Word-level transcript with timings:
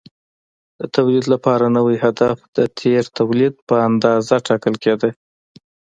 د 0.79 0.81
تولید 0.95 1.25
لپاره 1.33 1.65
نوی 1.77 1.97
هدف 2.05 2.37
د 2.57 2.59
تېر 2.79 3.03
تولید 3.19 3.53
په 3.67 3.75
اندازه 3.89 4.35
ټاکل 4.47 4.75
کېده. 4.83 5.09